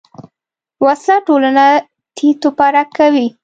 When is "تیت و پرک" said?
2.15-2.87